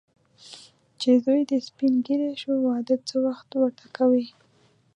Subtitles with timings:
[0.99, 4.25] چې زوی دې سپین ږیری شو، واده څه وخت ورته کوې.